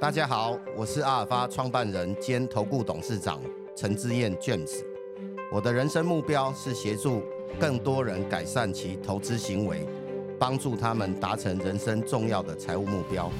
[0.00, 3.38] 大家好，我是阿尔发创办人兼投顾董事长
[3.76, 4.82] 陈志燕 James。
[5.52, 7.22] 我的人生目标是协助
[7.60, 9.86] 更多人改善其投资行为，
[10.38, 13.30] 帮助他们达成人生重要的财务目标。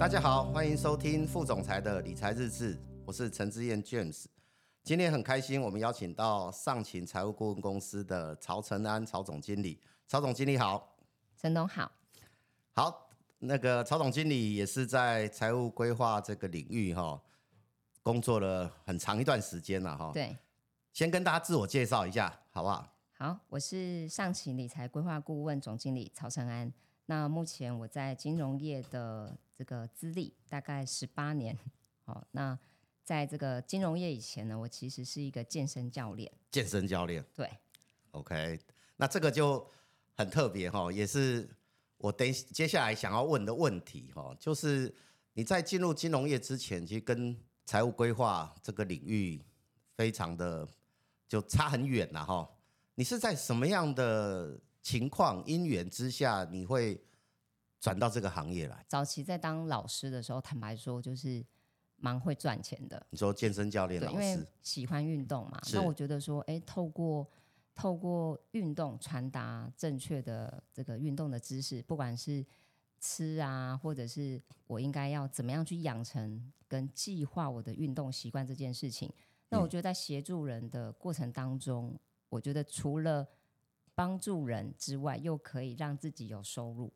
[0.00, 2.76] 大家好，欢迎收听副总裁的理财日志，
[3.06, 4.24] 我是陈志燕 James。
[4.82, 9.78] 今天很开心，我们邀请到上勤财务顾问公司的曹承安曹总经理。
[10.08, 10.96] 曹总经理好，
[11.40, 11.88] 陈董好，
[12.74, 13.07] 好。
[13.40, 17.22] 那个曹总经理也是在财务规划这个领域哈，
[18.02, 20.10] 工作了很长一段时间了哈。
[20.12, 20.36] 对，
[20.92, 22.92] 先跟大家自我介绍一下，好不好？
[23.12, 26.72] 好，我是上勤理财规划顾问总经理曹承安。
[27.06, 31.56] 那目前我在金融业的这个资历大概十八年。
[32.04, 32.58] 好，那
[33.04, 36.32] 在这个金融业以前呢，我其实是一个健身教练。
[36.50, 37.24] 健身教练。
[37.36, 37.48] 对。
[38.10, 38.58] OK，
[38.96, 39.64] 那这个就
[40.16, 41.48] 很特别哈，也是。
[41.98, 44.94] 我等接下来想要问的问题哈，就是
[45.32, 47.36] 你在进入金融业之前，其实跟
[47.66, 49.44] 财务规划这个领域
[49.96, 50.66] 非常的
[51.26, 52.48] 就差很远了哈。
[52.94, 57.02] 你是在什么样的情况因缘之下，你会
[57.80, 58.84] 转到这个行业来？
[58.88, 61.44] 早期在当老师的时候，坦白说就是
[61.96, 63.04] 蛮会赚钱的。
[63.10, 65.60] 你说健身教练老师，喜欢运动嘛？
[65.72, 67.28] 那我觉得说，哎，透过。
[67.78, 72.44] 透过运动传达正确的这个运动的知识，不管是
[72.98, 79.08] 吃啊，或者是我应该要怎么样去养成跟计划我的运动习惯这件事情，
[79.48, 81.96] 那我觉得在协助人的过程当中，
[82.28, 83.24] 我觉得除了
[83.94, 86.92] 帮助人之外，又可以让自己有收入。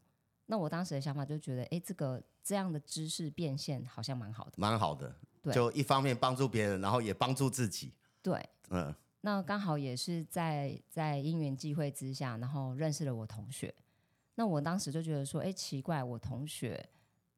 [0.46, 5.14] 那我当时的想法就觉得，哎，这个这样的知识变现好像蛮好的，蛮好的。
[5.40, 7.94] 对，就一方面帮助别人，然后也帮助自己。
[8.20, 8.92] 对，嗯。
[9.24, 13.72] 那刚好也是在在因缘际会之下，然后认识了我同学。
[14.34, 16.88] 那我当时就觉得说，哎，奇怪，我同学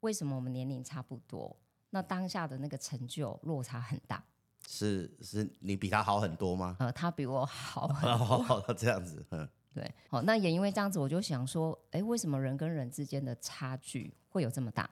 [0.01, 1.55] 为什么我们年龄差不多？
[1.91, 4.25] 那当下的那个成就落差很大。
[4.67, 6.75] 是是你比他好很多吗？
[6.79, 7.87] 呃，他比我好。
[7.89, 9.95] 好，这样子，嗯，对。
[10.09, 14.89] 好，那也因为这样子，我就想说，哎，为什么人跟人之间的差距会有这么大？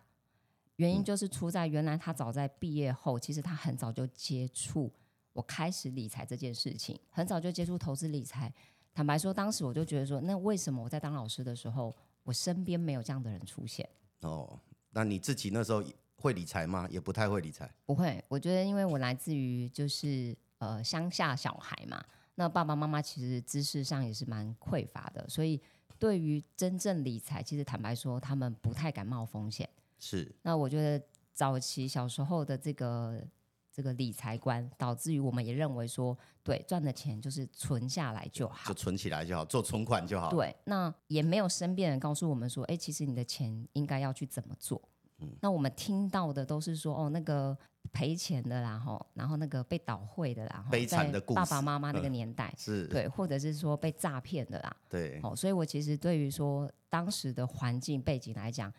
[0.76, 4.92] 原因就是出在原来他早在毕业后，其实他很早就接触。
[5.32, 8.53] 我开始理财这件事情，很早就接触投资理财。
[8.94, 13.88] 坦白说，当时我就觉得说，那为什么我在当老师的时候，我身边没有这样的人出现？
[14.20, 14.60] 哦，
[14.91, 15.82] 那你自己那时候
[16.16, 16.87] 会理财吗？
[16.91, 17.72] 也不太会理财。
[17.87, 22.04] 不会，我觉得因为我来自于就是呃乡下小孩嘛，
[22.34, 25.59] 那爸爸妈妈其实知识上也是蛮匮乏的，所以
[25.99, 29.66] 对于真正理财，其实坦白说，他们不太敢冒风险。
[29.99, 30.31] 是。
[30.43, 33.26] 那我觉得早期小时候的这个。
[33.72, 40.31] 这个理财观导致于我们也认为说，对赚的钱就是存下来就好，就存起来就好，做存款就好。
[40.31, 44.81] 对，那也没有身边人告诉我们说，哎，其实你的钱应该要去怎么做。
[45.21, 47.56] 嗯，那我们听到的都是说，哦，那个
[47.93, 51.37] 赔钱的啦，吼，然后那个被倒汇的啦，悲惨的故事。
[51.37, 55.19] 爸爸妈妈那个年代是对，或者是说被诈骗的啦，对。
[55.22, 58.71] 哦，所以我其实对于说当时的环境背景来讲，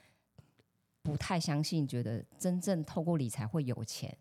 [1.01, 4.15] 不太相信，觉得真正透过理财会有钱。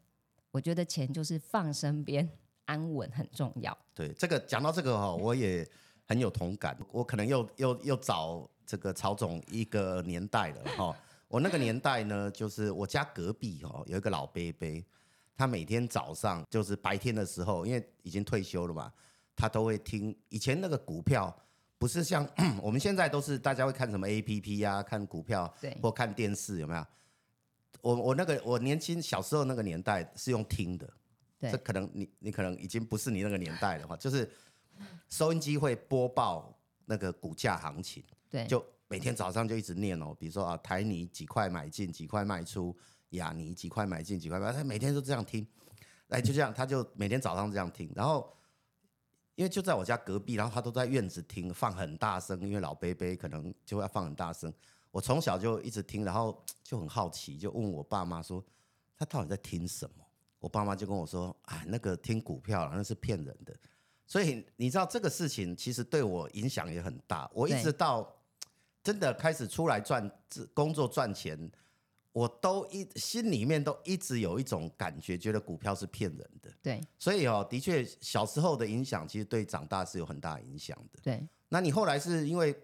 [0.52, 2.28] 我觉得钱就是放身边
[2.66, 3.76] 安稳很重要。
[3.94, 5.68] 对，这个讲到这个哈，我也
[6.06, 6.78] 很有同感。
[6.92, 10.96] 我可能又又又找这个曹总一个年代了哈。
[11.26, 14.84] 我那个年代呢，就是我家隔壁哦有一个老伯伯，
[15.34, 18.92] 他每天早上就是白天的时候，因为已经退休了嘛，
[19.34, 20.14] 他都会听。
[20.28, 21.34] 以前那个股票
[21.78, 22.28] 不是像
[22.62, 26.86] 我们现在都是大家会看什么 A P P 呀，看股票，对，或看电视有没有？
[27.82, 30.91] 我我那个我年轻小时候那个年代是用听的，
[31.41, 34.31] 这可能你你可能已经不是你那个年代了话，就是
[35.09, 42.75] 收音机会播报那个股价行情，对，就每天早上就一直念哦，比如说啊台泥几块买进几块卖出，
[43.10, 45.47] 亚泥几块买进几块卖，他每天都这样听，
[46.09, 48.32] 哎就这样他就每天早上这样听，然后
[49.34, 54.53] 因为就在我家隔壁，然后他都在院子听，放很大声，因为老伯伯可能就会放很大声。
[54.92, 58.44] 我从小就一直听，然后 就很好奇，就问我爸妈说，
[58.96, 60.05] 他到底在听什么？
[60.38, 63.56] 我爸妈就跟我说，啊，那个听股票那是骗人的。
[64.06, 67.31] 所以你知道这个事情其实对我影响也很大。
[67.32, 68.14] 我一直到
[68.82, 70.11] 真的开始出来赚
[70.52, 71.50] 工作赚钱，
[72.12, 76.50] 我都一心里面都一直有一种感觉，觉得股票是骗人的。
[76.61, 76.78] 对。
[76.99, 81.00] 所以哦，的确小时候的影响，其实对长大是有很大影响的。
[81.02, 81.26] 对。
[81.49, 82.55] 那你后来是因为？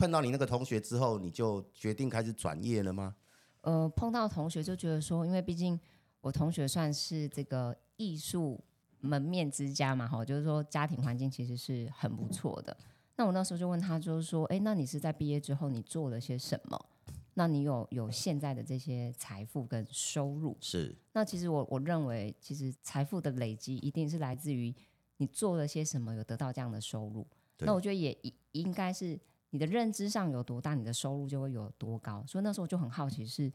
[0.00, 3.14] 碰到你那个同学之后，你就决定开始转业了吗？
[3.60, 5.78] 呃，碰到同学就觉得说，因为毕竟
[6.22, 8.58] 我同学算是这个艺术
[9.00, 12.74] 门面之家嘛，哈，就是说家庭环境其实是很不错的。
[13.16, 16.86] 那我那时候就问他，就是说，哎，那你是在毕业之后你做了些什么？
[17.34, 20.96] 那你有有现在的这些财富跟收入，是。
[21.12, 24.74] 那其实我我认为，其实财富的累积一定是来自于
[25.18, 27.26] 你做了些什么，有得到这样的收入。
[27.58, 29.20] 那我觉得也应应该是
[29.50, 32.24] 你的认知上有多大，你的收入就会有多高。
[32.26, 33.52] 所以那时候我就很好奇，是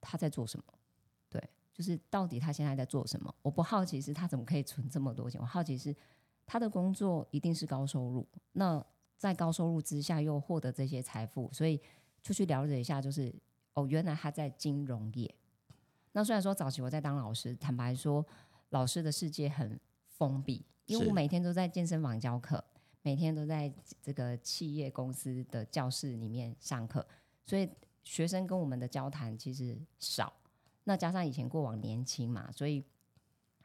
[0.00, 0.64] 他在做什么？
[1.28, 3.34] 对，就是到底他现在在做什么？
[3.42, 5.94] 我不好奇是他怎么可以存这么多钱，我好奇是
[6.46, 8.26] 他的工作一定是高收入。
[8.52, 8.84] 那
[9.16, 11.80] 在高收入之下又获得这些财富，所以
[12.22, 13.34] 就去了解一下，就是
[13.74, 15.34] 哦，原来他在金融业。
[16.12, 18.24] 那虽然说早期我在当老师，坦白说，
[18.70, 22.64] 老师的世界很封闭，因为我每天都在健身房教课。
[23.04, 23.70] 每天都在
[24.02, 27.06] 这个企业公司的教室里面上课，
[27.44, 27.68] 所以
[28.02, 30.32] 学生跟我们的交谈其实少。
[30.84, 32.82] 那加上以前过往年轻嘛，所以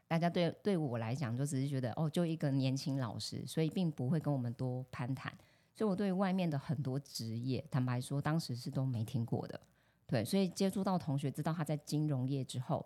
[0.06, 5.32] 大家对对我来讲，就只是觉得哦，就一个年轻老师，所以并不会跟我们多攀谈。
[5.74, 9.58] 所以我对外面的很多职业，坦白说，当时是都没听过的。
[10.06, 12.84] 对，所以接触到同学，知道他在金融业之后，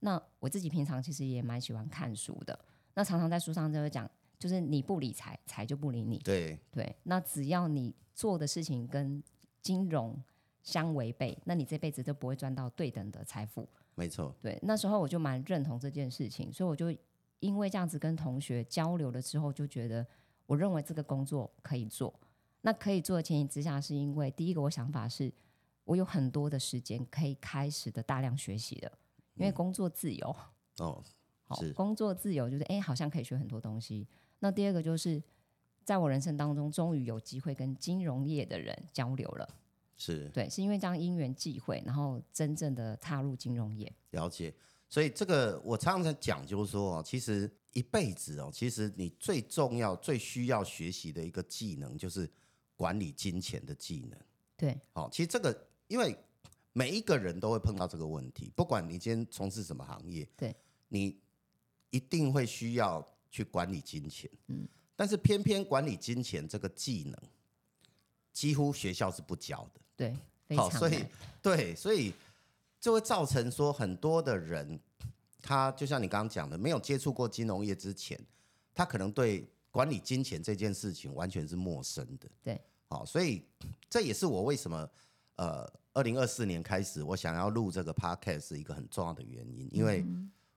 [0.00, 2.58] 那我自己平常其实也蛮喜欢看书的。
[2.94, 4.10] 那常常在书上就会讲。
[4.42, 6.18] 就是你不理财，财就不理你。
[6.18, 9.22] 对对，那只要你做的事情跟
[9.60, 10.20] 金融
[10.64, 13.68] 相违背，那你这辈子都不会赚到对等的财富。
[13.94, 14.34] 没错。
[14.42, 16.92] 对，那时候我就蛮认同这件事情，所以我就
[17.38, 20.04] 因为这样子跟同学交流了之后，就觉得
[20.46, 22.12] 我认为这个工作可以做。
[22.62, 25.32] 那可以做的前提之下，是因为第一个我想法是
[25.84, 28.90] 我有很多的时间可以开始的大量学习的，
[29.36, 30.36] 因为工作自由。
[30.78, 31.00] 哦，
[31.44, 34.08] 好，工作自由就是哎，好像可以学很多东西。
[34.42, 35.22] 那第二个就是，
[35.84, 39.48] 在我人生当中，终于有机会跟金融业的人交流了。
[39.96, 43.90] 是对，是因为这样因缘际会，然后真正的踏入金融业。
[44.10, 44.52] 了解，
[44.88, 52.28] 所以这个我常常在讲，就是说哦，其实一辈子哦，其实你最重要、最需要学习的一个技能，就是
[52.74, 54.18] 管理金钱的技能。
[54.56, 55.56] 对，好，其实这个
[55.86, 56.18] 因为
[56.72, 60.52] 每一个人都会碰到这个问题，不管你今天从事什么行业，对，
[60.88, 61.16] 你
[61.90, 63.08] 一定会需要。
[63.32, 67.18] 去管理金钱，嗯，但是偏偏管理金钱这个技能，
[68.30, 70.16] 几乎学校是不教的，对，
[70.54, 71.04] 好，所以
[71.40, 72.12] 对，所以
[72.78, 74.78] 就会造成说很多的人，
[75.40, 78.20] 他就像你刚刚讲的，没有接触过金融业之前，
[78.74, 83.42] 他可能对管理金钱这件事情完全是陌生的，对，好，所以
[83.88, 84.90] 这也是我为什么
[85.36, 90.04] 呃，二零二四年开始我想要录这个 podcast 一个很重要的原因，因为。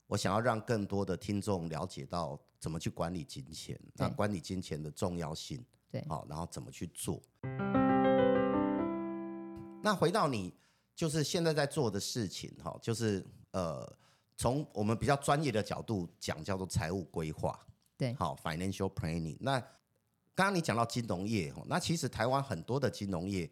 [0.07, 7.19] 我想要让更多的听众了解到怎么去管理金钱，那管理金钱的重要性，对，好，然后怎么去做。
[9.81, 10.53] 那回到你
[10.95, 13.91] 就是现在在做的事情，哈，就是呃，
[14.37, 17.59] 从我们比较专业的角度讲，叫做财务规划，
[17.97, 19.37] 对，好，financial planning。
[19.39, 19.59] 那
[20.35, 23.49] 刚刚你讲到金融业，哈，那其实台湾很多的金融业，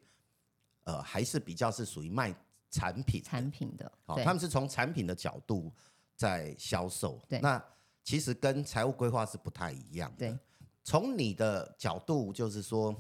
[0.84, 2.32] 呃，还是比较是属于卖
[2.70, 5.74] 产品，产品的，好，他们是从产品的角度。
[6.16, 7.64] 在销售，对，那
[8.04, 10.18] 其实跟财务规划是不太一样的。
[10.18, 10.40] 对，
[10.84, 12.96] 从你的角度，就是说，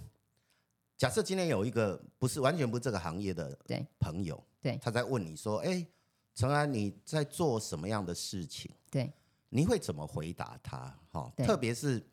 [0.97, 3.57] 假设今天有一个不是完全不是这个行业的
[3.99, 5.85] 朋友，对，他在问你说：“哎，
[6.33, 9.11] 陈安，你在做什么样的事情？”对，
[9.49, 10.99] 你会怎么回答他？
[11.11, 12.05] 哈，特别是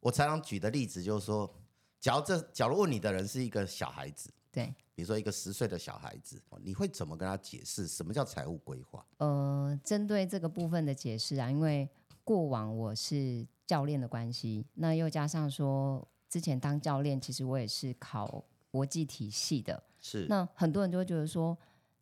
[0.00, 1.52] 我常常举的例子就是说，
[2.00, 4.30] 假如这假如问你的人是一个小孩子。
[4.54, 9.04] 对，比如说一个十岁的小孩子，你会怎么跟他解释什么叫财务规划？
[9.16, 11.88] 呃，针对这个部分的解释啊，因为
[12.22, 20.26] 过往我是教练的关系，那又加上说之前当教练，其实我也是考国际体系的，是。
[20.28, 21.58] 那很多人就会觉得说，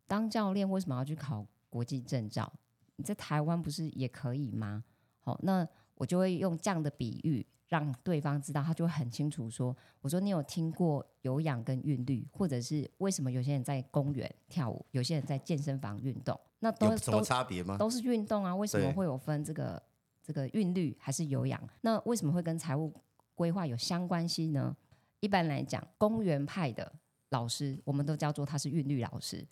[0.07, 2.53] 当教练为什么要去考国际证照？
[2.97, 4.85] 你在台湾不是也可以吗？
[5.21, 7.47] 好，那我就会用这样的比喻。
[7.73, 16.39] 让对方知道，他就会很清楚说：“我说你有听过有氧跟韵律，或者是为什么有些人在公园跳舞，有些人在健身房运动？
[16.59, 17.79] 那都有什么差别吗？
[17.79, 19.83] 都是运动啊，为什么会有分这个
[20.23, 21.67] 这个韵律还是有氧？
[21.81, 22.93] 那为什么会跟财务
[23.35, 24.77] 规划有相关系呢？
[25.21, 26.93] 一般来讲，公园派的
[27.31, 29.49] 老师，我们都叫做他是韵律老师。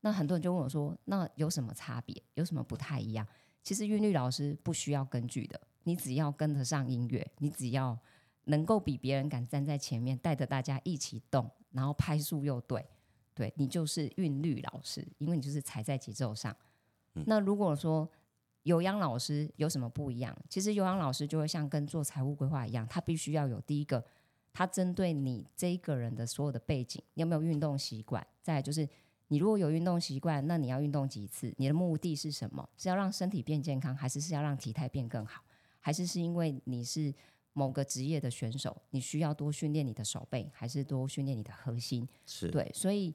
[0.00, 2.20] 那很多人就问我说：那有什么差别？
[2.34, 3.24] 有什么不太一样？
[3.62, 7.98] 其实韵律老师不需要根据的。”你只要跟得上音乐，你只要
[8.44, 12.84] 能够比别人敢站在前面，带着大家一起动，然后拍数又对，
[13.34, 16.54] 对你就是韵律老师，因为你就是踩在节奏上。
[17.26, 18.08] 那如果说
[18.62, 20.36] 有氧老师有什么不一样？
[20.48, 24.04] 其实有氧老师就会像跟做财务规划一样，他必须要有第一个，
[24.52, 28.26] 他针对你这一个人的所有的背景，你有没有运动习惯？
[28.40, 28.88] 再就是
[29.28, 31.52] 你如果有运动习惯，那你要运动几次？
[31.58, 32.68] 你的目的是什么？
[32.76, 35.42] 是要让身体变健康，还是是要让体态变更好？
[35.82, 37.12] 还是是因为你是
[37.52, 42.08] 某个职业的选手，你需要多训练你的手背，还是多训练你的核心？
[42.24, 43.14] 是对，所以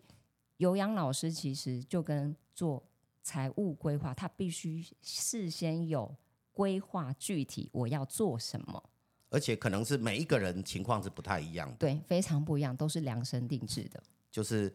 [0.57, 2.83] 有氧老师其实就跟做
[3.24, 6.15] 财务规划，他必须事先有
[6.51, 8.83] 规划，具体我要做什么。
[9.29, 14.01] 而且可能是每一个人情况是不太一样的，对，非常不一样，都是量身定制的。
[14.29, 14.74] 就是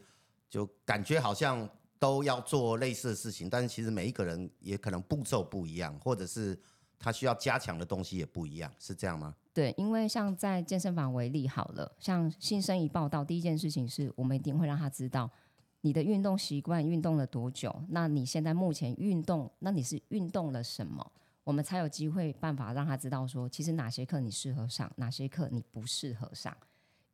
[0.50, 1.68] 就感觉好像
[1.98, 6.58] 都要做类似的事情，但是其实每一个人也可能步骤不一样，或者是
[7.02, 9.34] 他需要加强的东西也不一样，是这样吗？
[9.52, 15.28] 对，因为像在健身房为例好了，像新生一报道，第一件事情是我们一定会让他知道
[15.80, 21.12] 你的运动习惯，运动了多久，那你现在目前运动，那你是运动了什么？
[21.44, 26.56] 我们才有机会办法让他知道说，其实哪些课你适合上，哪些课你不适合上。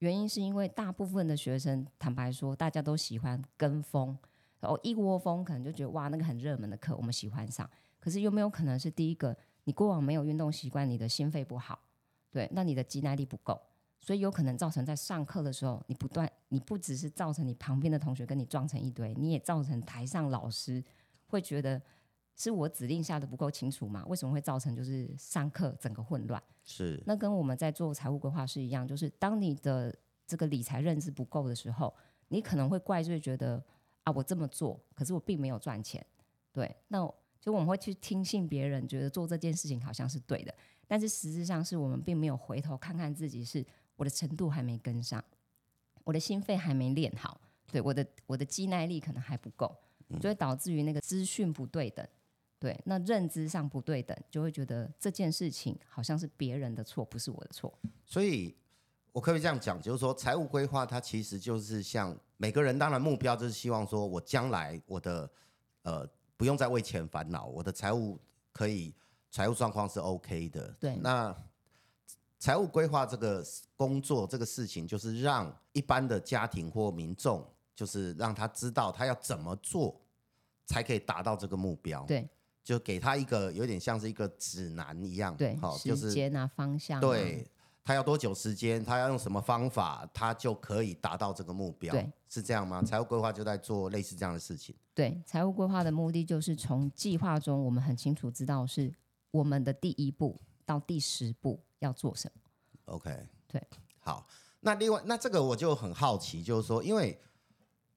[0.00, 4.16] 原因是因为大部分的学生，坦白说，大家都喜欢跟风，
[4.60, 7.68] 然后一窝蜂，可能就觉得哇，那个很热门的课，我们喜欢上。
[7.98, 9.36] 可是有没有可能是第一个，
[9.68, 11.78] 你过往没有运动习惯，你的心肺不好，
[12.30, 13.60] 对，那你的肌耐力不够，
[14.00, 20.82] 所以有可能造成在上课的时候，你不断，你不只是造成你旁边的同学跟你撞成一堆，你也造成台上老师
[21.26, 21.78] 会觉得。
[22.40, 24.04] 是我指令下的不够清楚吗？
[24.06, 26.40] 为什么会造成就是上课整个混乱？
[26.64, 29.92] 是那跟我们在做财务规划是一样，就是当你的
[30.24, 31.92] 这个理财认知不够的时候，
[32.28, 33.60] 你可能会怪罪觉得
[34.04, 36.06] 啊，我这么做，可是我并没有赚钱。
[36.52, 40.54] 对，那就我们会去听信别人，觉得做这件事情好像是对的，
[40.86, 43.64] 但是实质上是我们并没有回头看看自己，是
[43.96, 45.22] 我的程度还没跟上，
[46.04, 47.40] 我的心肺还没练好，
[47.70, 49.74] 对，我的我的肌耐力可能还不够，
[50.20, 52.06] 就会导致于那个资讯不对等。
[52.60, 57.72] 对，那认知上不对等，就会觉得这件事情好像是别人的错，不是我的错。
[58.04, 58.52] 所以，
[59.12, 65.30] 我可以这样讲，就是说，财务规划它其实就是像每个人，当然目标就是希望说我将来我的
[65.82, 66.04] 呃
[66.38, 68.18] 不用再为钱烦恼，我的财务
[68.50, 68.94] 可以
[69.30, 70.74] 财务状况是 OK 的。
[70.80, 71.36] 对，那
[72.38, 73.44] 财务规划这个
[73.76, 80.00] 工作这个事情，就是让一般的家庭或民众，就是让他知道他要怎么做
[80.64, 82.02] 才可以达到这个目标。
[82.04, 82.26] 对。
[82.64, 87.48] 就给他一个有点像是一个指南一样，对，好，时间啊方向，对
[87.88, 92.82] 他要多久时间，他要用什么方法，他就可以达到这个目标，对，是这样吗？
[92.82, 94.76] 财务规划就在做类似这样的事情。
[94.92, 98.92] 对，财务规划的目的就是从计划中，我们很清楚知道是
[99.30, 102.42] 我们的第一步到第十步要做什么。
[102.94, 103.66] OK，对，
[104.00, 104.26] 好，
[104.60, 107.18] 那另外那这个我就很好奇，就是说，因为。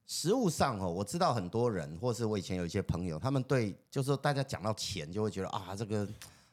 [0.07, 6.05] 实物上哦，我知道很多人，或是我以前有一些朋友，他们对就是说大家讲到钱，就会觉得啊，这个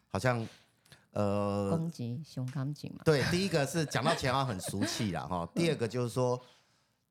[0.07, 0.47] 好像
[1.23, 3.03] 呃攻击胸钢筋嘛。
[3.05, 5.49] 对，第一个是讲到钱好像很俗气了哈。
[5.55, 6.41] 第二个就是说，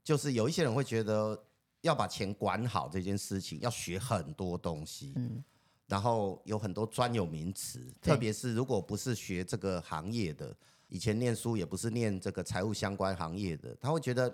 [0.04, 1.38] 就是有一些人会觉得
[1.82, 5.44] 要把钱管好这件事情，要学很多东西，嗯，
[5.88, 10.56] 然后有很多专有名词，特别是如果不是学这个行业的，
[10.88, 14.34] 以前念书也不是念这个财务相关行业的，他会觉得。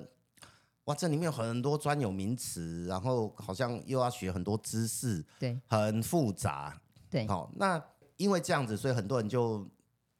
[0.86, 6.78] 哇，这里面有很多专有名词，然后好像又要学很多知识，对，很复杂，
[7.10, 7.26] 对。
[7.26, 7.82] 好，那
[8.18, 9.68] 因为这样子，所以很多人就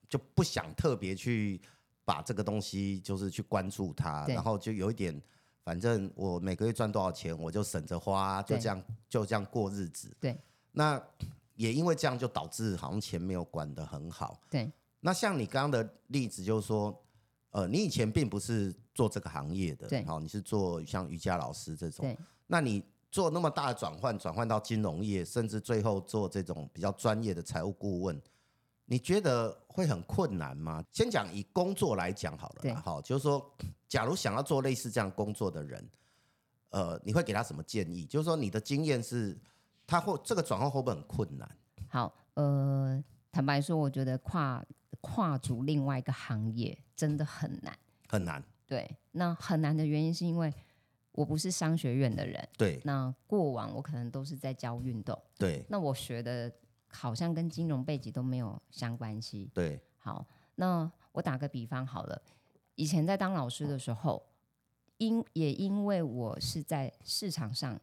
[0.10, 1.62] 就不想特别去
[2.06, 5.22] 把这个东西，就是去关注它，然后就有一点，
[5.64, 10.16] 反正我每个月赚多少钱，我就省着花，就这样就这样过日子。
[10.20, 10.38] 对。
[10.72, 11.02] 那
[11.56, 14.42] 也因为这样，就导致好像钱没有管得很好。
[14.50, 14.72] 对。
[15.00, 17.00] 那像你刚刚的例子，就是说。
[17.56, 28.20] 呃，你以前并不是做这个行业的，对，好，你是做像瑜伽老师这种，那你做那么大的转换，转换到金融业，甚至最后做这种比较专业的财务顾问，
[28.86, 30.84] 你觉得会很困难吗？
[30.92, 33.48] 先讲以工作来讲好了，好，就是说，
[33.88, 35.88] 假如想要做类似这样工作的人，
[36.72, 38.04] 呃，你会给他什么建议？
[38.04, 39.38] 就是说，你的经验是，
[39.86, 41.48] 他会这个转换会不会很困难？
[41.88, 44.66] 好，呃，坦白说，我觉得跨。
[45.02, 47.78] 跨足另外一个行业真的很难，
[48.08, 48.42] 很难。
[48.66, 50.54] 对，那很难的原因是因为
[51.14, 52.48] 我不是商学院的人。
[52.58, 55.18] 对，那过往我可能都是在教运动。
[55.38, 56.52] 对，那我学的
[56.90, 59.50] 好像跟金融背景都没有相关系。
[59.54, 62.22] 对，好，那我打个比方好了，
[62.76, 64.22] 以前在当老师的时候，
[64.98, 67.80] 因也因为我是在市场上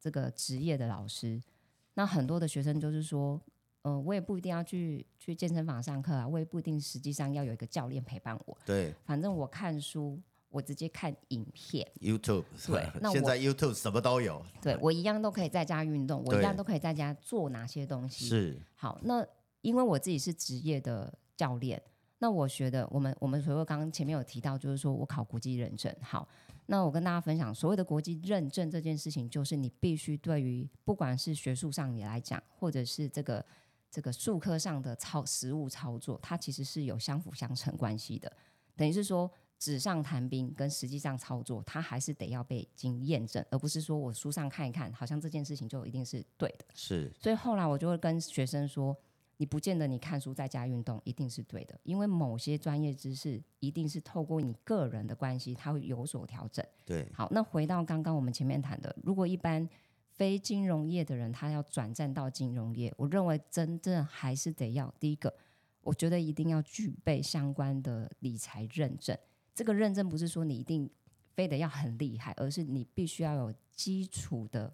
[0.00, 1.40] 这个职业的老师，
[1.94, 3.40] 那很多的学生就是说。
[3.88, 8.58] 嗯，我也不一定要去去健身房上课啊，我也不一定实际上要有一个教练陪伴我。
[8.66, 11.86] 对，反正我看书，我直接看影片。
[12.00, 14.44] YouTube 对， 那现在 YouTube 什么都有。
[14.62, 18.26] 对我一样都可以在家运动，我一样都可以在家做哪些东西。
[18.26, 18.60] 是。
[18.74, 19.26] 好，那
[19.60, 21.82] 因为我自己是职业的教练，
[22.18, 25.94] 那我学的，我们我们所谓刚刚前面有提到，就是说我考国际认证。
[26.00, 26.28] 好，
[26.66, 33.44] 那我跟大家分享，所谓的国际认证这件事情，就是你必须对于不管是学术上你来讲，或者是这个。
[33.88, 38.30] 这个术科上的操实物操作，它其实是有相辅相成关系的。
[38.74, 46.64] 等于是说，纸上谈兵跟实际上操作，它还是得要被经验证，而不是说我书上看一看，好像这件事情就一定是对的。
[46.74, 48.94] 是，所以后来我就会跟学生说，
[49.38, 56.64] 你不见得你看书在家运动一定是对的，因为某些专业知识一定是透过你个人的关系，它会有所调整。
[56.84, 59.66] 对，好，那回到刚刚我们前面谈的，如果一般
[60.12, 65.34] 非金融业的人他要转战到金融业，我认为真正还是得要第一个，
[65.80, 69.16] 我觉得一定要具备相关的理财认证。
[69.56, 70.88] 这个认证不是说你一定
[71.34, 74.70] 非得要很厉害，而是你必须要有基础的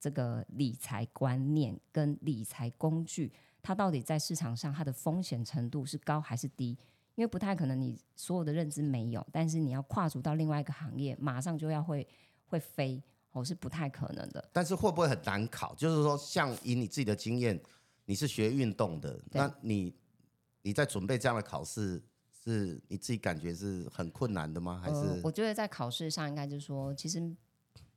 [0.00, 6.70] 这个理财观念跟理财工具，它到底在市场上它的风险程度是高还是低？
[7.16, 12.06] 因为不太可能你所有的认知没有，但是你要跨足到另外一个行业，马上就要会
[12.46, 14.48] 会飞，哦，是不太可能的。
[14.54, 15.74] 但是会不会很难考？
[15.74, 17.60] 就是说，像以你自己的经验，
[18.06, 19.94] 你是学运动的，那你
[20.62, 22.02] 你在准备这样的考试？
[22.48, 24.80] 是你自己感觉是很困难的吗？
[24.82, 27.22] 还是我觉得在考试上应该就是说，其实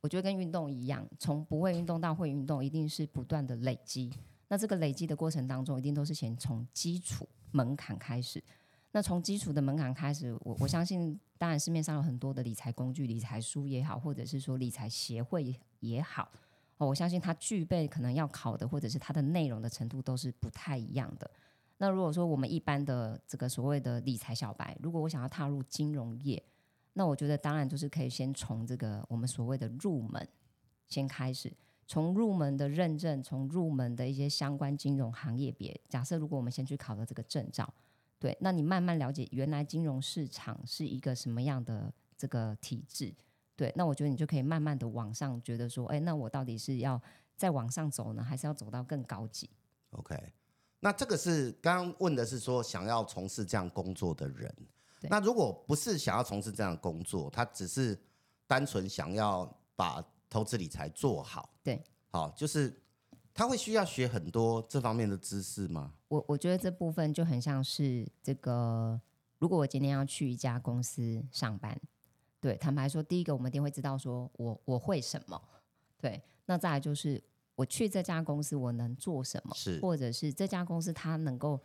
[0.02, 4.12] 我觉得跟运动一样，从不会运动到会运动，一定是不断的累积。
[4.48, 8.44] 那这个累积的过程当中，一定都是先从基础门槛开始。
[8.92, 16.30] 那从基础的门槛开始，我我相信，当然市面上有很多的理财工具、理财书也好，或者是说理财协会也好，
[16.76, 21.32] 哦，我相信它具备可能要考的，或者是它的内容的程度都是不太一样的。
[21.82, 26.42] 那如果说我们一般的这个所谓的理财小白，如果我想要踏入金融业，
[26.94, 30.30] 那我觉得当然就是可以先从这个我们所谓的入门
[30.88, 31.52] 先开始，
[31.88, 35.82] 从入门的认证，从入门的一些相关金融行业别。
[35.90, 37.74] 假设如果我们先去考了这个证照，
[38.20, 43.12] 对，那你慢慢了解原来金融市场是一个什么样的这个体制，
[43.56, 47.02] 对，那我觉得你就可以慢慢的往上，觉得说，哎，那我到底是要
[47.36, 49.50] 再往上走呢，还是要走到更高级
[49.90, 50.16] ？OK。
[50.84, 54.52] 那这个是刚刚问的是说想要从事这样工作的人，
[55.04, 57.96] 那如果不是想要从事这样工作，他只是
[58.48, 62.82] 单纯想要把投资理财做好，对，好，就是
[63.32, 65.94] 他会需要学很多这方面的知识吗？
[66.08, 69.00] 我我觉得这部分就很像是这个，
[69.38, 71.80] 如果我今天要去一家公司上班，
[72.40, 75.40] 对，坦白说，第一个我们一定会知道说我我会什么，
[76.00, 77.24] 对，那再来就是。
[77.62, 79.54] 我去这家公司，我能做什么？
[79.54, 81.62] 是，或者是这家公司它能够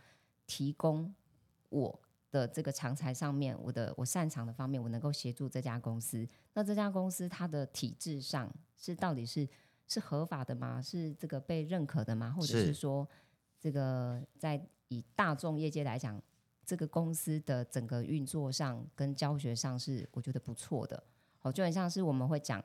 [0.47, 1.13] 提供
[1.71, 6.29] 我的这个长才上面，我的我擅长的方面，我能够协助这家公司。
[6.53, 9.49] 那这家公司它的体制上是到底是
[9.89, 10.83] 是合法的吗？
[10.83, 12.31] 是这个被认可的吗？
[12.31, 13.09] 或者是说，
[13.59, 16.21] 这个在以大众业界来讲，
[16.67, 21.03] 这个公司的整个运作上跟教学上是我觉得不错的。
[21.41, 22.63] 哦，就很像是我们会讲。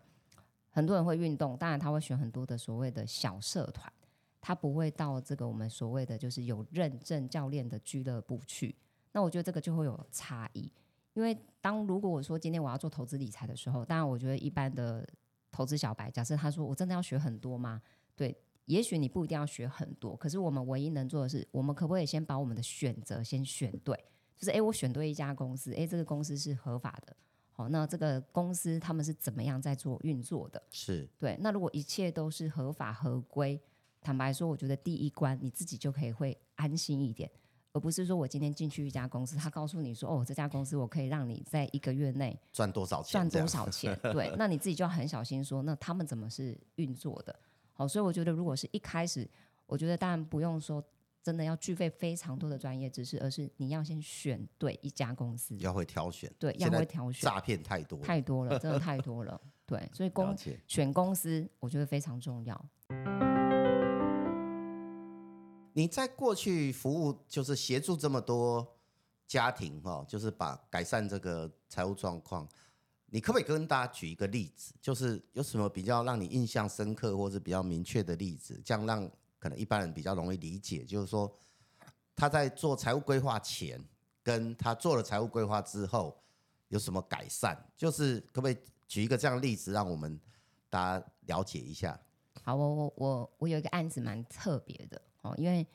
[0.71, 3.91] 很多人会运动，当然他会选很多的所谓的小社团，
[4.39, 8.75] 他不会到这个我们所谓的就是有认证教练的俱乐部去。
[9.11, 10.71] 那我觉得这个就会有差异，
[11.13, 15.05] 因为当如果我说今天我要做投资理财的时候，当然我觉得一般的
[15.51, 17.81] 投资小白，假设他说我真的要学很多吗？
[18.15, 18.33] 对，
[18.65, 23.93] 也许你不一定要学很多，可是我们唯一能做的是，我们可不可以先把我们的选择先选对？
[24.37, 27.15] 就是诶，我选对一家公司，诶，这个公司是合法的。
[27.53, 30.61] 好，那这个公司他们是怎么样在做运作的？
[30.69, 31.37] 是对。
[31.41, 33.59] 那如果一切都是合法合规，
[34.01, 37.29] 坦白说，我觉得第一关你自己就可以会安心一点，
[37.73, 43.99] 而不是说我今天进去一家公司，他告诉你说，哦，这家公司我可以让你在一个月内赚多少钱，赚多少钱。
[44.13, 47.37] 对，那你自己就要很小心说，那他们怎么是运作的？
[47.73, 49.29] 好，所以我觉得，如果是一开始，
[49.67, 50.83] 我觉得当然不用说。
[51.23, 57.21] 真的要具备非常多的专业知识，而是你要先选对一家公司，要会挑选，对，要会挑选。
[57.21, 59.39] 诈骗太多，太多了，真的太多了。
[59.67, 60.35] 对，所以公
[60.67, 62.69] 选公司，我觉得非常重要。
[65.73, 68.75] 你在过去服务，就是协助这么多
[69.27, 72.49] 家庭哈，就是把改善这个财务状况。
[73.05, 79.07] 你可不可以跟大家举一个例子，就是有什么比较让你印象深刻，或者比较明确的例子，这样让。
[79.41, 81.35] 可能一般人比较容易理解，就是说
[82.15, 83.83] 他在做财务规划前，
[84.21, 86.15] 跟他做了财务规划之后
[86.67, 87.57] 有什么改善？
[87.75, 90.21] 就是可不可以举一个这样的例子，让我们
[90.69, 91.99] 大家了解一下？
[92.43, 95.65] 好，我我我我有一个案子蛮特别的哦，因为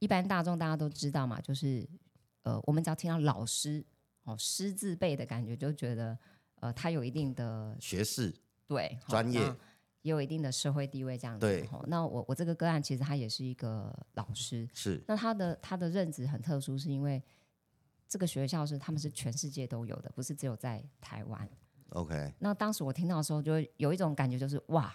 [0.00, 1.88] 一般大众大家都知道嘛，就是
[2.42, 3.82] 呃，我们只要听到老师
[4.24, 6.18] 哦，师字辈的感觉，就觉得
[6.56, 8.34] 呃，他有一定的学识，
[8.68, 9.40] 对，专业。
[10.04, 11.46] 也有一定的社会地位，这样子。
[11.46, 11.66] 对。
[11.86, 14.68] 那我我这个个案其实他也是一个老师。
[14.74, 15.02] 是。
[15.08, 17.22] 那他的他的任职很特殊，是因为
[18.06, 21.48] 这个学校是他们是全世界都有的，不是只有在台湾。
[21.88, 22.34] OK。
[22.38, 24.94] 那当时我听到的时候，就有一种感觉，就是哇，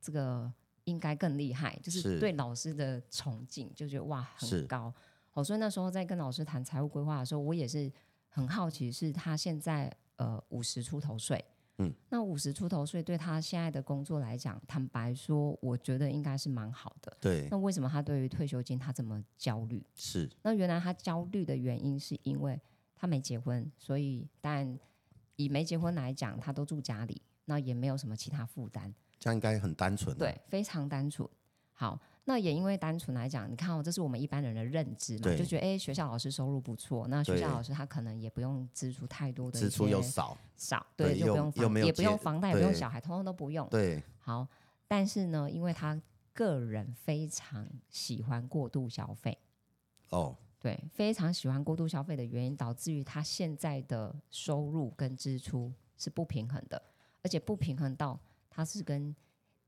[0.00, 0.50] 这个
[0.84, 4.90] 应该更厉害，就是对老师的崇敬，就觉得哇很高。
[5.34, 7.92] 哦，所以那时候在跟老师谈财务规划的时候，我也是
[8.30, 11.44] 很好奇，是他现在呃五十出头岁。
[11.78, 17.14] 嗯，那五十出头岁对他现在的工作来讲，坦白说，我觉得应该是蛮好的。
[17.20, 19.84] 对，那为什么他对于退休金他这么焦虑？
[19.94, 22.58] 是，那原来他焦虑的原因是因为
[22.94, 24.78] 他没结婚，所以但
[25.36, 30.16] 以没结婚来讲，他都住家里，那也没有什么其他负担，这样应该很单纯。
[30.16, 31.28] 对，非常单纯。
[31.76, 31.96] 好。
[32.28, 43.68] 那也因为单纯来讲，你看哦，这是我们一般人的认知嘛，就觉得哎，学校老师收入不错，那学校老师他可能也不用支出太多的支出又少少，对，就不用房，也不用房贷，也不用小孩，通通都不用。
[43.68, 44.44] 对，好，
[44.88, 49.38] 但是呢，因为他个人非常喜欢过度消费，
[50.08, 56.82] 哦，对，非常喜欢过度消费的原因，导致于他现在的收入跟支出是不平衡的，
[57.22, 58.18] 而且不平衡到
[58.50, 59.14] 他是跟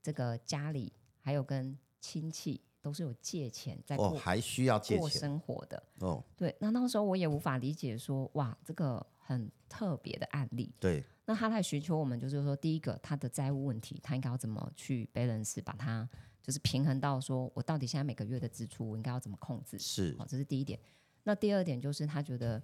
[0.03, 0.91] 这个家里
[1.21, 1.77] 还有跟。
[1.99, 6.23] 亲戚都是有借钱在过，还需要借过生活的哦。
[6.35, 10.73] 对，那那个时候我也无法理解说，哇，这个很特别的案例。
[10.79, 16.07] 对，那他来寻求我们，就是说，第一个，他的债务问题，他应该要怎么去 balance，把它
[16.41, 19.77] 就是平衡到，说我到底现在每个月的支出，我应该要怎么控制？
[19.77, 20.79] 是，好，这是第一点。
[21.23, 22.61] 那第二点就是他觉得，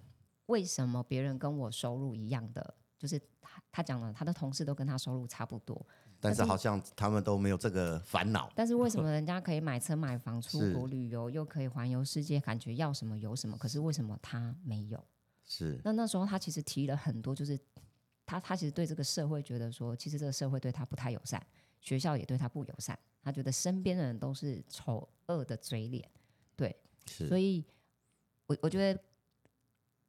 [0.48, 3.22] 为什么别人跟我收入一样的，就是
[3.56, 5.86] 他他讲了，他的同事都跟他收入差不多。
[6.20, 8.52] 但是好像他们都没有这个烦恼。
[8.56, 13.58] 但是为什么人家可以买车买房、出国旅游，又可以环游世界，感觉要什么有什么？
[13.58, 15.02] 可是为什么他没有？
[15.46, 15.80] 是。
[15.84, 17.58] 那那时候他其实提了很多，就是
[18.26, 21.46] 他他其实对这个社会觉得说，其实这个社会对他不太友善，
[21.80, 26.10] 学校也对他不友善，他觉得身边的人都是丑恶的嘴脸。
[26.56, 27.64] 对，所以
[28.48, 29.00] 我我觉得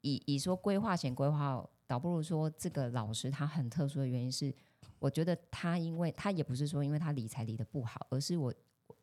[0.01, 4.55] 以以说规划前规划后，倒不如说这个老师他很特殊的原因是。
[4.99, 8.53] 我觉得他，因为他也不是说因为他理财理的不好，而是我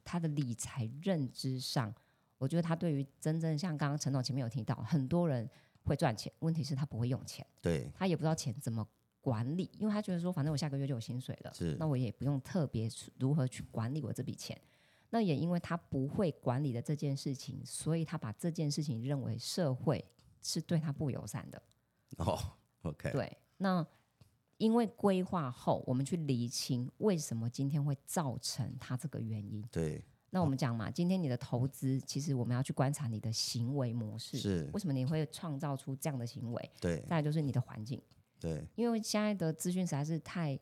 [0.03, 1.93] 他的理财认知上，
[2.39, 5.47] 我觉得他对于真正像刚刚陈总前面有提到，很多人
[5.83, 8.85] 会赚钱，问题是他不会用钱，对他也不知道钱怎么
[9.21, 14.59] 管理，因为他觉得说反正我下个月就有薪水了，是那我也不用特别如何去管理我这笔钱。
[15.11, 20.03] 那也因为他不会管理的这件事情，所以他把这件事情认为社会
[20.41, 21.61] 是对他不友善的。
[22.17, 23.85] 哦，OK，对，那。
[24.59, 29.61] 因为规划后，我们去理清为什么今天会造成它这个原因。
[29.69, 36.71] 对，那我们讲嘛，今天你的投资，其实我们要去观察你的行为模式，是为什么你会创造出这样的行为？
[36.79, 38.01] 对，再来就是你的环境。
[38.39, 40.57] 对，因为现在的资讯实在是太，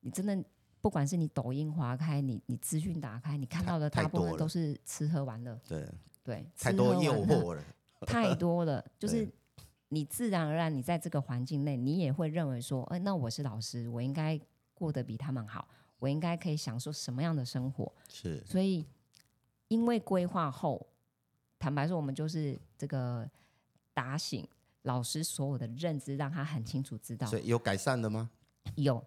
[0.00, 0.44] 你真的
[0.80, 5.58] 不管是你抖音划开，你你资讯打开，你看到的大部分都是吃喝玩乐。
[5.66, 5.88] 对
[6.22, 7.64] 对，太多诱惑了，
[8.02, 9.28] 太多了， 就是。
[9.94, 14.38] 你自然而然，你在这个环境内，你也会认为说，哎，那我是老师，我应该
[14.74, 15.68] 过得比他们好，
[16.00, 17.92] 我应该可以享受什么样的生活？
[18.08, 18.42] 是。
[18.44, 18.84] 所以，
[19.68, 20.84] 因为规划后，
[21.60, 23.30] 坦白说，我们就是这个
[23.92, 24.44] 打醒
[24.82, 27.26] 老师所有的认知，让他很清楚知道。
[27.28, 28.28] 所以有改善的吗？
[28.74, 29.02] 有。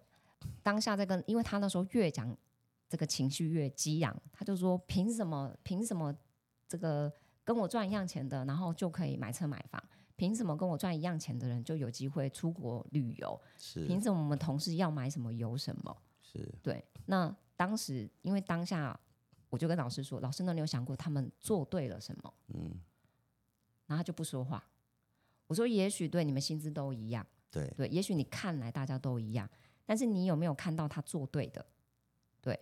[0.62, 2.34] 当下在跟，因为他那时候越讲
[2.88, 5.54] 这个情绪越激昂，他就说：凭什么？
[5.62, 6.16] 凭什么
[6.66, 7.12] 这个
[7.44, 9.82] 跟我赚一样钱的，然后就可以买车买房？
[10.18, 13.40] 凭什么跟我赚一样钱的人就有机会出国旅游？
[13.56, 15.96] 是凭什么我们同事要买什么有什么？
[16.20, 16.84] 是对。
[17.06, 18.98] 那当时因为当下，
[19.48, 22.80] 我就跟老师说：“老师，那你有想过他们做对了什么？”嗯。
[23.86, 24.68] 然后他就不说话。
[25.46, 29.48] 我说：“也许对你们薪资都一样，对对，也许你看来大家都一样，
[29.86, 31.64] 但是你有没有看到他做对的？
[32.40, 32.58] 对，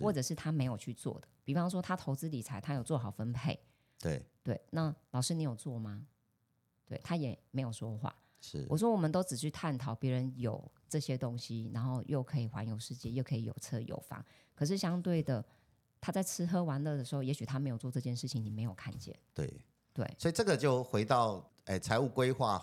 [0.00, 1.28] 或者是他没有去做的？
[1.44, 3.56] 比方说他投资理财，他有做好分配，
[4.00, 4.60] 对对。
[4.70, 6.04] 那老师，你有做吗？”
[6.88, 8.14] 对他也没有说话。
[8.40, 14.24] 是我说，我们都只去探讨别人有这些东西，然后又可以环游世界，又可以有车有房。
[14.54, 15.44] 可是相对的，
[16.00, 19.12] 他在吃喝玩乐的时候，也许他没有做这件事情，你没有看见。
[19.34, 19.52] 对
[19.92, 22.62] 对，所以这个就回到哎，财务规划。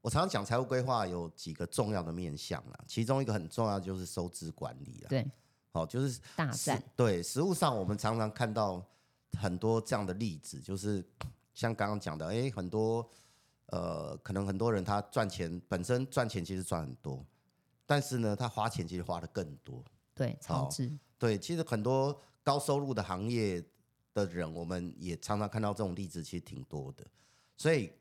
[0.00, 5.08] 我常常讲财务规划有几个重要的面向啦，其中一个很重要就是收支管理了。
[5.08, 5.28] 对，
[5.72, 6.80] 好，就是大战。
[6.94, 8.80] 对，实物上我们常常看到
[9.32, 11.04] 很多这样的例子，就是
[11.52, 13.04] 像刚刚讲的，哎，很多。
[13.66, 17.26] 呃，可能很多人他赚钱本身赚钱其实赚很多，
[17.84, 19.84] 但是呢，他花钱其实花的更多。
[20.14, 20.90] 对，超支。
[21.18, 23.60] 对，其实很多高收入的行业
[24.14, 27.04] 的人，我们也常常看到这种例子，其实挺多的。
[27.56, 27.92] 所以，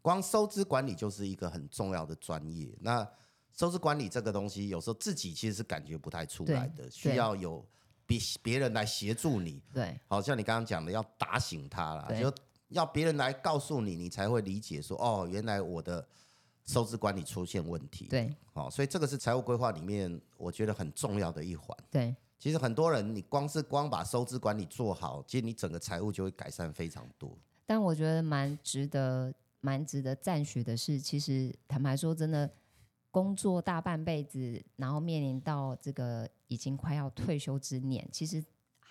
[0.00, 2.72] 光收支管理就是一个很重要的专业。
[2.80, 3.06] 那
[3.52, 7.66] 收支管理这个东西，有时候自己其实是感觉不太出来的，需要有
[8.06, 9.60] 比别人来协助你。
[9.72, 12.32] 对，好像你刚刚讲的，要打醒他了，就。
[12.72, 16.06] 要别人来告诉你，你才会理解说哦，原来我的
[16.64, 18.06] 收支管理出现问题。
[18.06, 21.76] 对，好，所以这个是财务规划里面我觉得很重要的一环。
[21.90, 27.36] 对，其实很多人你光是光把收支管理做好，其实你整个财务就会改善非常多。
[27.66, 32.50] 但我觉得蛮值得、蛮值得赞许的是，其实坦白说，真的
[33.10, 38.44] 工作大半辈子，然后面临到这个已经快要退休之年，其实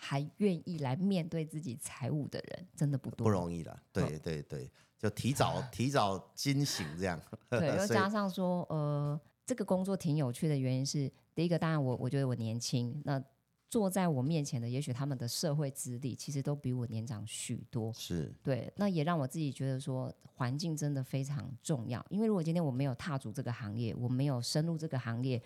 [0.03, 3.79] 还愿意来面对自己财务的人，真的不多，不容易了。
[3.93, 7.21] 对对对，就提早 提早惊醒这样。
[7.47, 13.23] 对， 又加上说，呃，这个工作挺有趣的原因是，第一个当然我我觉得我年轻，那。
[13.69, 17.93] 坐在我面前的，也许他们的社会资历其实都比我年长许多。
[17.93, 22.05] 是对，那也让我自己觉得说，环境真的非常重要。
[22.09, 25.41] 因为如果今天我没有踏足这个行业，我没有深入这个行业，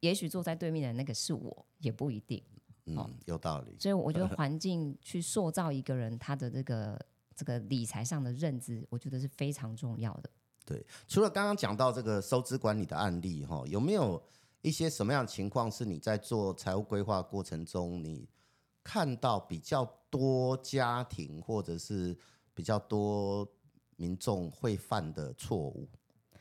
[0.00, 2.42] 也许坐在对面的那个是我，也不一定。
[2.86, 3.76] 嗯，有道理。
[3.78, 6.98] 所以我觉得 环境去塑造一个人他的这个
[7.34, 10.30] 这个理财上的认知，我觉得是非常重要的。
[10.64, 14.22] 对，除了刚刚讲到这个收支管理的案例，哈，有没有？
[14.62, 18.28] 一些什么样的情况是你在做财务规划过程中，你
[18.82, 22.16] 看到比较多家庭或者是
[22.52, 23.46] 比较多
[23.94, 25.88] 民众会犯的错误？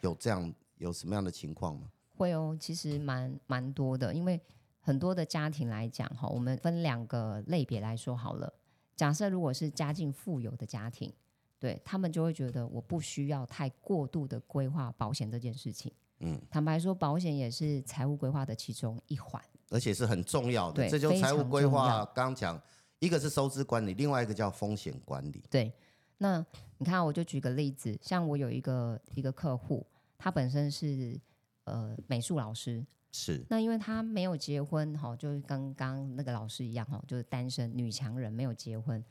[0.01, 1.91] 有这样有什么样的情况吗？
[2.17, 4.41] 会哦，其实蛮蛮多的，因为
[4.85, 8.53] 很多的家庭来讲哈，我们分两个类别来说好了。
[8.95, 11.11] 假设如果是家境富有的家庭，
[11.57, 15.91] 对他们就会觉得我不需要太过度的规划保险这件事情。
[16.19, 20.87] 嗯，坦白说，保险也是财务规划的其中一环，而且是很重要的。
[20.87, 22.61] 这就财务规划，刚刚讲，
[22.99, 25.43] 一个是收支管理，另外一个叫风险管理。
[25.49, 25.73] 对，
[26.19, 26.45] 那
[26.77, 29.83] 你看，我就举个例子，像我有一个一个客户，
[30.15, 31.19] 他本身是
[31.63, 32.85] 呃美术老师，
[33.17, 39.01] 是那因为他没有结婚，哈，就跟刚那个老师一样，哈，就是单身女强人，没有结婚。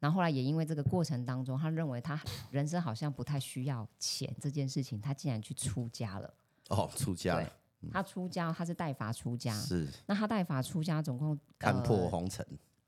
[0.00, 2.20] 然后后来也因为这个过程当中，他认为他
[2.50, 6.34] 人生好像不太需要钱这件事情，他竟然去出家了。
[6.70, 7.52] 哦，出家了，
[7.92, 9.54] 他出家，他是代法出家。
[9.54, 12.44] 是，那他代法出家总共看破红尘。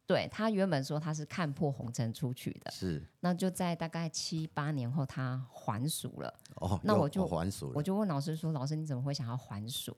[0.07, 3.01] 对他原本说他是看破红尘出去的，是。
[3.21, 6.35] 那就在大概七八年后，他还俗了。
[6.57, 7.73] 哦，那我就还俗了。
[7.77, 9.97] 我就问老师说：“老师，你怎么会想要还俗？”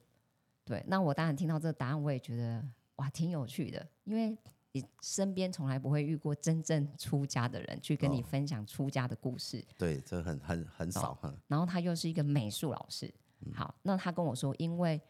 [0.66, 2.62] 对，那我当然听到这个答案，我也觉得
[2.96, 4.36] 哇，挺有趣的，因为
[4.72, 9.64] 你身边从来不会遇过真正出家的人去跟你分享出家的故事。
[9.78, 11.18] 对，这很很很少。
[11.46, 13.10] 然后他又是一个美术老师。
[13.54, 15.00] 好，那他跟我说，因为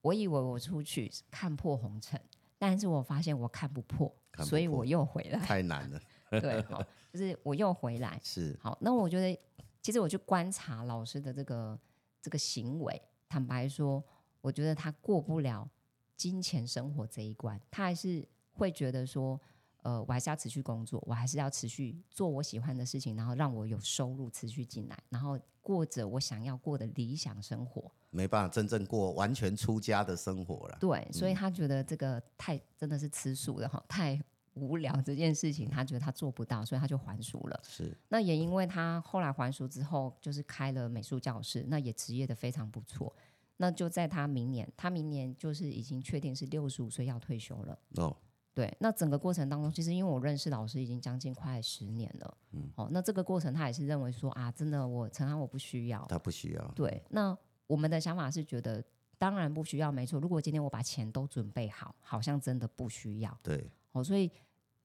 [0.00, 2.18] 我以为我出去看破红尘，
[2.58, 5.38] 但是我发现我看不破，所以我又回来。
[5.40, 6.00] 太难了。
[6.40, 6.82] 对，好，
[7.12, 8.18] 就是我又回来。
[8.24, 8.58] 是。
[8.60, 9.38] 好，那我觉得，
[9.82, 11.78] 其实我去观察老师的这个
[12.20, 14.02] 这个行为，坦白说，
[14.46, 15.68] 我觉得他过不了
[16.16, 19.40] 金钱生活这一关，他还是会觉得说。
[19.82, 27.88] 呃，我还是要持续工作，我还是要持续做我喜欢的事情，然后让我有收入持续进来，然后过着我想要过的理想生活。
[28.10, 30.76] 没办法，真正过完全出家的生活了。
[30.80, 34.20] 对，所以他觉得这个太真的是吃素的哈，太
[34.54, 37.60] 无聊这件事情，他觉得他做不到，所以他就还俗了。
[37.62, 43.14] 是，那也因为他后来还俗之后，就是开了美术教室，那也职业的非常不错。
[43.56, 47.78] 那就在他明年，他明年就是已经确定是六十五岁要退休了。
[47.96, 48.16] 哦。
[48.54, 58.82] 对，那整个过程当中，其实因为我认识老师已经将近快十年了，嗯，哦，那这个过程他也是认为说啊，真的我陈安我不需要，他不需要，对，那我们的想法是觉得
[59.18, 60.18] 当然不需要，没错。
[60.18, 64.32] 如果今天我把钱都准备好，好像真的不需要，对，哦，所以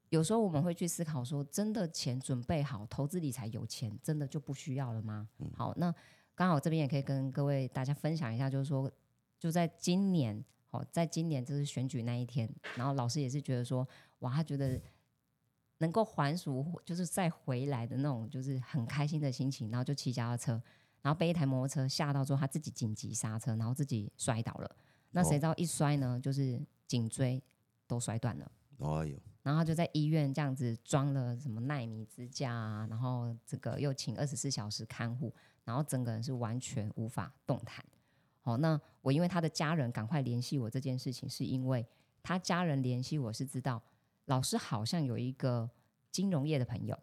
[0.10, 5.29] 有时候我们会去思考说，真的钱准备好，投资理财有钱，真的就不需要了吗？
[5.55, 5.95] 好，那
[6.36, 8.91] 刚好这边也可以跟各位大家分享一下，就是说
[9.39, 10.44] 就在今年。
[10.72, 13.86] 哦，在今年就是选举那一天，然后老师也是觉得说，
[14.20, 14.80] 哇，他觉得
[15.80, 20.54] 能够还俗，就是再回来的那种，就是很开心的心情，然后就骑脚踏车，
[21.02, 24.76] 然后被一台摩托车吓到之后，他自己紧急刹车，然后自己摔倒了。
[25.10, 27.44] 那谁知道一摔呢，就是颈椎
[27.86, 28.50] 都摔断了。
[29.44, 37.84] 然后就在医院这样子装了什么纳米支架啊，然后这个又请二十四小时看护，然后整个人是完全无法动弹。
[38.43, 41.86] 哦，那我因为他的家人赶快联系我这件事情，是因为
[42.24, 43.80] 他家人联系我是知道
[44.26, 45.69] 老师好像有一个
[46.10, 46.97] 金融业的朋友，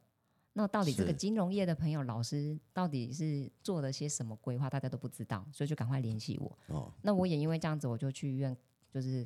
[0.54, 6.58] 那到底这个金融业的朋友老师到底是做了些什么规划，大家都不知道，所以就赶快联系我。
[6.66, 8.56] 哦，那我也因为这样子，我就去医院，
[8.90, 9.24] 就是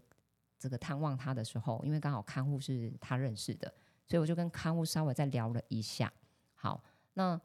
[0.59, 3.73] 这个探望他的时候，因为刚好看护是他认识的，
[4.07, 6.13] 所以我就跟看护稍微再聊了一下。
[6.55, 7.41] 好，那。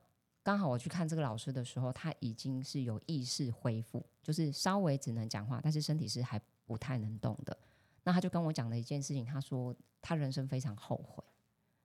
[0.48, 7.58] 刚好我去看这个老师的时候，他已经是有意识恢复，就是稍微只能讲话，但是身体是还不太能动的。
[8.06, 11.22] 那他就跟我讲了一件事情，他说他人生非常后悔。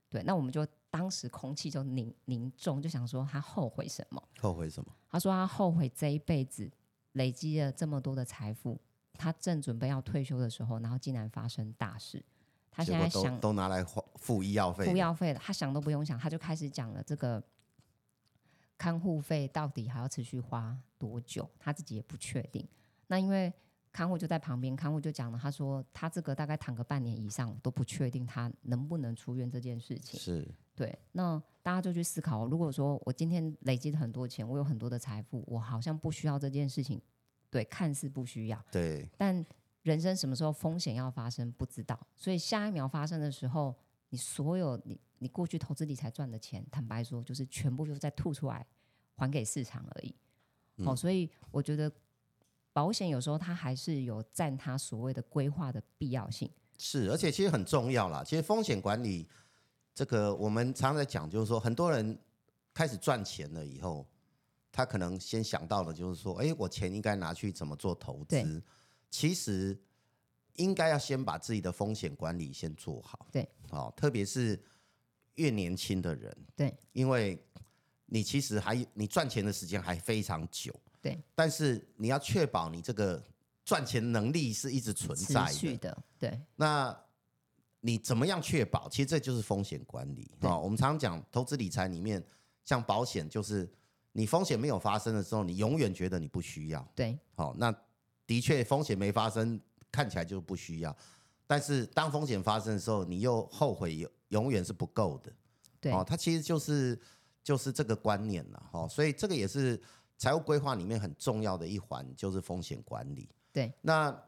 [0.09, 4.23] 对，那我们就当时空气就凝凝重，就想说他后悔什么？
[4.39, 4.95] 后悔什么？
[5.11, 6.71] 他说他后悔这一辈子
[7.15, 8.81] 累积了这么多的财富，
[9.15, 12.25] 他正准备要退休的时候，然后竟然发生大事。
[12.71, 17.43] 他现在想都拿来付医药费，付药费了，他想都不用想，他就开始讲了这个。
[18.83, 21.49] 看护费到底还要持续花多久？
[21.57, 22.67] 他自己也不确定。
[23.07, 23.53] 那因为
[23.93, 30.19] 看护就在旁边，看护就讲了，他说他这个大概躺个半年以上都不确定他能不能出院这件事情。
[30.19, 37.01] 是对，那大家就去思考，如果说我今天累积了很多钱，我有很多的财富，我好像不需要这件事情，
[37.51, 39.47] 对，看似不需要，对，但
[39.83, 43.73] 人生什么时候风险要发生不知道，所以下一秒发生的时候，
[44.09, 48.67] 你所有你你过去投资理财赚的钱，坦白说就是全部就是在吐出来
[49.15, 50.15] 还给市场而已。
[50.85, 51.91] 哦，所以我觉得
[52.73, 56.51] 保险有时候它还是有占它所谓的规划的必要性。
[56.77, 58.25] 是，而且其实很重要啦。
[58.25, 59.29] 其实风险管理
[59.95, 62.19] 这个我们常常在讲，就是说很多人
[62.75, 64.05] 开始赚钱了以后，
[64.73, 68.63] 他可能先想到的就是说，哎，我钱应该拿去怎么做投资？
[69.11, 69.79] 其实
[70.57, 73.29] 应该要先把自己的风险管理先做好。
[73.31, 74.61] 对，好，特别是
[75.35, 77.43] 越年轻的人，对，因为
[78.07, 83.23] 你其实还你赚钱的时间还非常久，对，但是你要确保你这个
[83.65, 86.41] 赚钱能力是一直存在的，对。
[86.57, 86.97] 那
[87.81, 88.89] 你怎么样确保？
[88.89, 90.59] 其实这就是风险管理啊。
[90.59, 92.25] 我们常常讲投资理财里面，
[92.65, 93.69] 像保险，就是
[94.13, 97.75] 你风险没有发生的时候，你永远觉得你不需要，对，好那。
[98.25, 100.97] 的确，风险没发生，看起来就不需要。
[101.47, 105.33] 但是当风险发生的时候，你又后悔，永永远是不够的。
[105.81, 107.01] 对，哦，它其实就是
[107.43, 108.87] 就是这个观念了，哈。
[108.89, 109.81] 所以这个也是
[110.19, 113.29] 财务规划里面很重要的一环，就是风险管理。
[113.53, 114.23] 对，那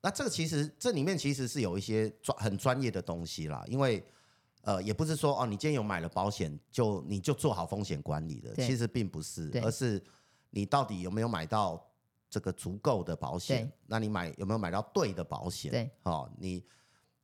[0.00, 4.04] 那这个其实这里面其实是有一些专很专业的东西啦，因为
[4.62, 10.02] 呃，也不是说哦，你今天有买了保险，就你就做好风险管理的，其实并不是，而是
[10.50, 11.86] 你到底有没有买到。
[12.32, 15.72] 这个足够的保险，那你买有没有买到对的保险？
[15.72, 16.64] 对，哦，你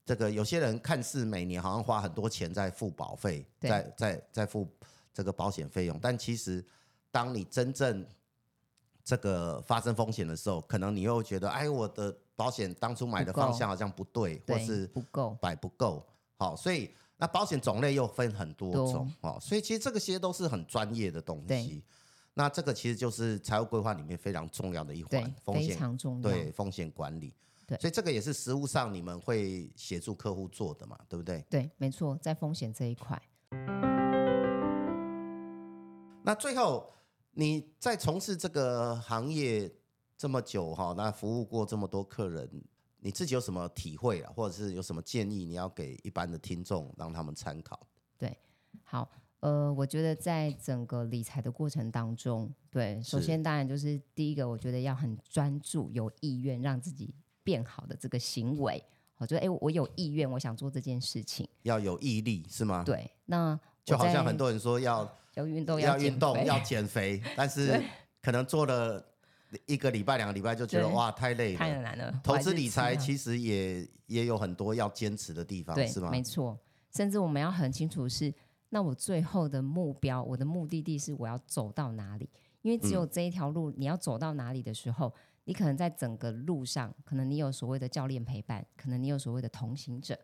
[0.06, 4.66] 这个有些人看似每年好像花很多钱在付保费，在在在付
[5.12, 6.64] 这个保险费用，但其实
[7.10, 8.06] 当你真正
[9.02, 16.06] 这个发生风险的时候，可能你又觉得，哎，我的保险当初买的方向好像不对，或是不够，买不够。
[16.36, 21.82] 好，所以那保险种类又分很多种，哦，所以其实这个些都是很专业的东西。
[22.34, 27.32] 那这个其实就是财务规划里面非常重要的一环，风险对风险管理，
[27.66, 31.44] 对，所以这个也是实务上你们会协助客户做的嘛，对不对？
[31.50, 33.20] 对，没错，在风险这一块。
[36.22, 36.92] 那最后
[37.32, 39.72] 你在从事这个行业
[40.16, 42.48] 这么久哈，那服务过这么多客人，
[42.98, 47.78] 你自己有什么体会啊，或者是有什么建议，你要给一般的听众让他们参考？
[48.16, 48.38] 对，
[48.84, 49.10] 好。
[49.40, 57.14] 呃，我觉得在整个理财的过程当中，对，首先当然就是第一个，我觉得要很专注、有意愿让自己
[57.46, 58.82] 变好的这个行为。
[59.18, 62.82] 我觉得，哎，我有意愿，我想做这件事情，要有毅力，是吗？
[62.84, 67.80] 对，那就好像很多人说要 要运动、要运动、要减肥，但是
[68.20, 69.02] 可能做了
[69.64, 72.20] 一个礼拜、两个礼拜就觉得哇，太累了，太难了。
[72.24, 76.10] 投资理财其实也也有很多要坚持的地方，是吗？
[76.10, 76.58] 没错，
[76.92, 78.34] 甚至我们要很清楚是。
[78.68, 82.28] 那我最后的目标，我的目的地是我要走到哪里？
[82.62, 85.14] 因为只有这一条路，你要走到哪里的时候，
[85.46, 90.16] 你可能在整个路上，可能你有所谓的教练陪伴，可能你有所谓的同行者。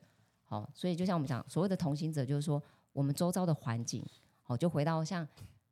[0.45, 4.05] 好，所以就像我们讲，所谓的同行者，就是说我们周遭的环境。
[4.43, 5.27] 好，就回到像，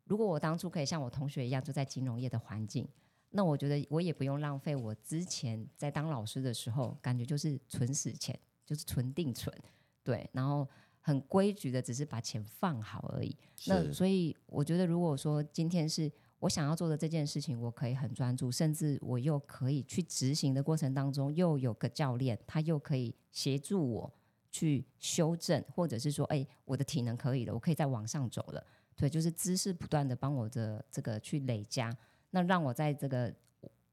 [0.04, 2.88] 如果我当初可以像我同学一样，就在金融业的环境，
[3.30, 9.54] 那我觉得我也不用浪费我之前在当老师的时候，感觉就是存死钱，就是存定存，
[10.02, 10.66] 对，然后。
[11.02, 13.34] 很规矩的，只是把钱放好而已。
[13.66, 24.12] 那所以我觉得，如果说今天是我想要做的这件事情，我可以很专注，甚至我又可以去执行的过程当中，又有个教练，他又可以协助我
[24.50, 28.66] 去修正，或者是说，哎，我的体能可以了，我可以再往上走了。
[28.96, 31.96] 对，就是知识不断的帮我的这个去累加，
[32.30, 33.32] 那让我在这个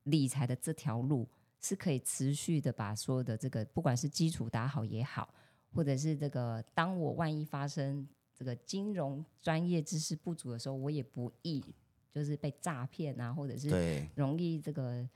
[0.04, 1.28] 理财的这条路
[1.62, 5.34] 是可以持续的把所有的这个不管是基础打好也好。
[5.74, 11.64] 或者是这个，当我万一发生这个金融专业知识不足的时候，我也不易
[12.14, 15.08] 就是被诈骗啊，或者是容易这个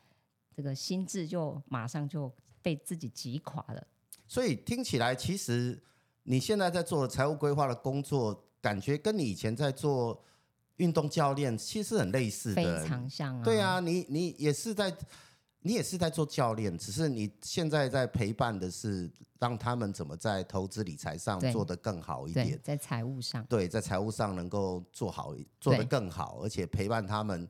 [0.56, 2.32] 这个心智就马上就
[2.62, 3.88] 被自己击垮了。
[4.28, 5.82] 所以听起来，其实
[6.24, 10.24] 你现在在做财务规划的工作，感觉跟你以前在做
[10.78, 13.44] 运动教练其实很类似的，非常像啊。
[13.44, 14.96] 对啊，你你也是在。
[15.64, 19.10] 你也是在做教练，只是你现在在陪伴的是
[19.40, 27.48] 让他们怎么在投资理财上做得更好一点，在财务上，对，在财务上能够做好，做得更好，而且陪伴他们，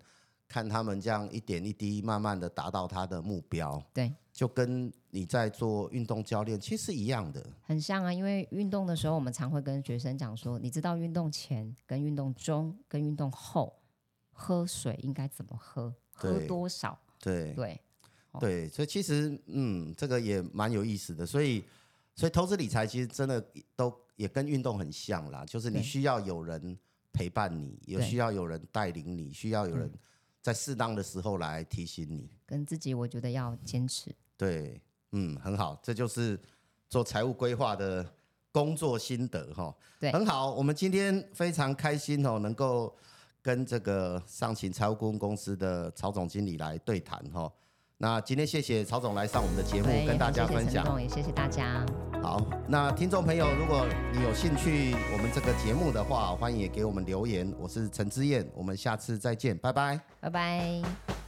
[0.48, 3.82] 看他们这样一点一滴，慢慢的达到他的目标。
[3.94, 8.12] 对，就跟你在做运动教练其实一样的，很像啊。
[8.12, 13.74] 因为运动的时候，我们常会跟学生讲说，你知道运动前、跟运动中、跟运动后
[14.34, 17.00] 喝水应该怎么喝，喝多少？
[17.18, 17.80] 对对。
[18.40, 21.26] 对，所以其实嗯，这个也蛮有意思的。
[21.26, 21.64] 所以，
[22.16, 23.44] 所以投资理财其实真的
[23.76, 26.78] 都也跟运动很像啦，就是你需要有人
[27.12, 29.92] 陪伴你，也需要有人带领你，需要有人
[30.42, 32.30] 在适当的时候来提醒你。
[32.46, 34.16] 跟自己，我觉得要坚持。
[34.38, 36.40] 对，嗯，很好，这就是
[36.88, 38.10] 做财务规划的
[38.52, 39.76] 工作心得哈。
[40.00, 42.96] 对，很好，我们今天非常开心哦，能够。
[43.44, 47.52] 跟这个上勤财务顾问公司的曹总经理来对谈哈，
[48.02, 51.86] 那今天谢谢曹总来上我们的节目，跟大家分享，也谢谢大家。
[52.20, 57.54] 好，那听众朋友，如果你有兴趣我们这个节目的话，欢迎也给我们留言。
[57.60, 61.21] 我是陈之燕，我们下次再见，拜拜，拜拜。